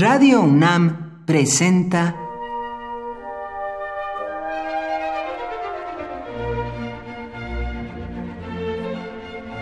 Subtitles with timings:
[0.00, 2.14] Radio UNAM presenta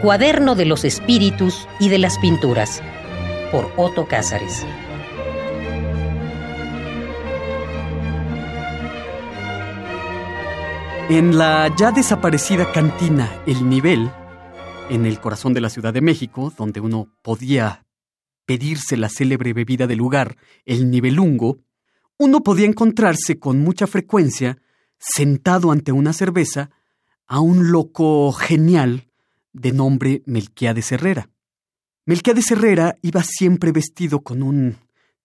[0.00, 2.80] Cuaderno de los Espíritus y de las Pinturas
[3.50, 4.64] por Otto Cázares.
[11.10, 14.10] En la ya desaparecida cantina El Nivel,
[14.88, 17.81] en el corazón de la Ciudad de México, donde uno podía
[18.52, 21.60] pedirse la célebre bebida del lugar, el nivelungo,
[22.18, 24.58] uno podía encontrarse con mucha frecuencia,
[24.98, 26.68] sentado ante una cerveza,
[27.26, 29.08] a un loco genial
[29.54, 31.30] de nombre Melquiades Herrera.
[32.04, 34.76] Melquiades Herrera iba siempre vestido con un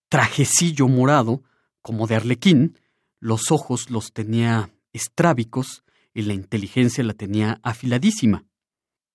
[0.08, 1.44] trajecillo morado,
[1.82, 2.80] como de arlequín,
[3.20, 8.46] los ojos los tenía estrábicos y la inteligencia la tenía afiladísima.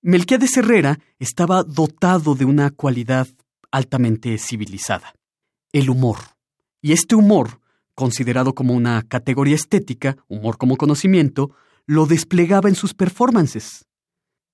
[0.02, 3.26] Melquiades Herrera estaba dotado de una cualidad
[3.72, 5.14] altamente civilizada,
[5.72, 6.18] el humor.
[6.80, 7.60] Y este humor,
[7.94, 11.50] considerado como una categoría estética, humor como conocimiento,
[11.86, 13.86] lo desplegaba en sus performances.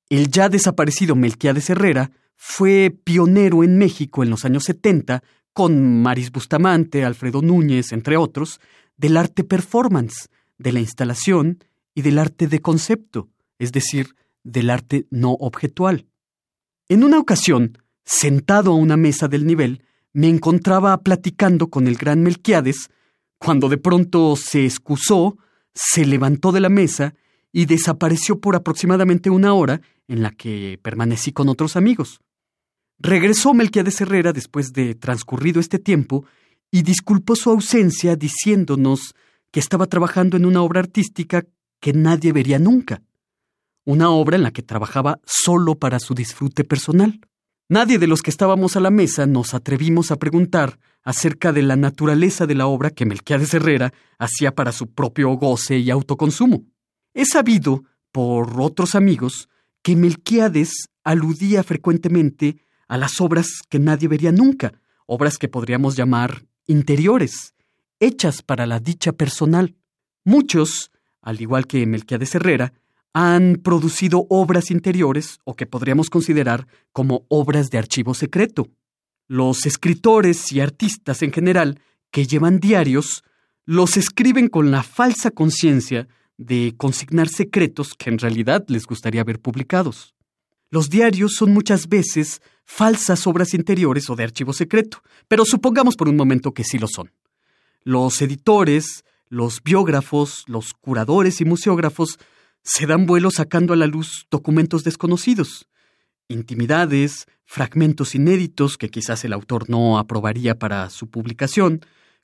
[0.08, 6.30] El ya desaparecido Melquiades Herrera fue pionero en México en los años 70, con Maris
[6.30, 8.60] Bustamante, Alfredo Núñez, entre otros,
[8.96, 13.28] del arte performance, de la instalación y del arte de concepto,
[13.58, 16.06] es decir, del arte no objetual.
[16.88, 17.78] En una ocasión,
[18.08, 22.88] sentado a una mesa del nivel, me encontraba platicando con el gran Melquiades,
[23.36, 25.36] cuando de pronto se excusó,
[25.74, 27.14] se levantó de la mesa
[27.52, 32.20] y desapareció por aproximadamente una hora en la que permanecí con otros amigos.
[32.98, 36.24] Regresó Melquiades Herrera después de transcurrido este tiempo
[36.70, 39.14] y disculpó su ausencia diciéndonos
[39.50, 41.44] que estaba trabajando en una obra artística
[41.78, 43.02] que nadie vería nunca,
[43.84, 47.20] una obra en la que trabajaba solo para su disfrute personal.
[47.70, 51.76] Nadie de los que estábamos a la mesa nos atrevimos a preguntar acerca de la
[51.76, 56.64] naturaleza de la obra que Melquiades Herrera hacía para su propio goce y autoconsumo.
[57.12, 59.50] He sabido, por otros amigos,
[59.82, 62.56] que Melquiades aludía frecuentemente
[62.88, 64.72] a las obras que nadie vería nunca,
[65.04, 67.52] obras que podríamos llamar interiores,
[68.00, 69.76] hechas para la dicha personal.
[70.24, 70.90] Muchos,
[71.20, 72.72] al igual que Melquiades Herrera,
[73.12, 78.68] han producido obras interiores o que podríamos considerar como obras de archivo secreto.
[79.26, 81.80] Los escritores y artistas en general
[82.10, 83.22] que llevan diarios
[83.64, 86.08] los escriben con la falsa conciencia
[86.38, 90.14] de consignar secretos que en realidad les gustaría ver publicados.
[90.70, 96.08] Los diarios son muchas veces falsas obras interiores o de archivo secreto, pero supongamos por
[96.08, 97.10] un momento que sí lo son.
[97.82, 102.18] Los editores, los biógrafos, los curadores y museógrafos
[102.68, 105.66] se dan vuelo sacando a la luz documentos desconocidos,
[106.28, 111.80] intimidades, fragmentos inéditos que quizás el autor no aprobaría para su publicación,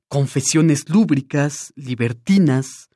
[0.09, 2.91] confesiones lúbricas, libertinas,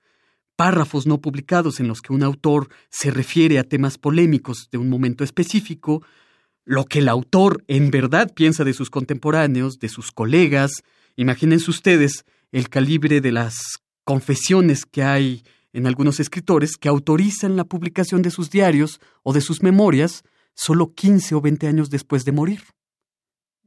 [0.56, 4.90] párrafos no publicados en los que un autor se refiere a temas polémicos de un
[4.90, 6.04] momento específico,
[6.66, 10.82] lo que el autor en verdad piensa de sus contemporáneos, de sus colegas.
[11.16, 13.54] Imagínense ustedes el calibre de las
[14.04, 15.44] confesiones que hay
[15.78, 20.24] en algunos escritores que autorizan la publicación de sus diarios o de sus memorias
[20.54, 22.62] solo 15 o 20 años después de morir.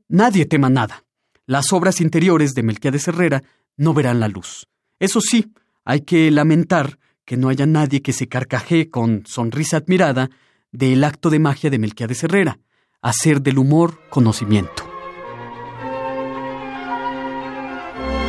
[0.08, 1.06] Nadie tema nada.
[1.46, 3.44] Las obras interiores de Melquiades Herrera
[3.78, 4.68] no verán la luz.
[5.00, 5.54] Eso sí,
[5.86, 10.30] hay que lamentar que no haya nadie que se carcajee con sonrisa admirada
[10.72, 12.60] del acto de magia de Melquiades Herrera,
[13.02, 14.81] hacer del humor conocimiento.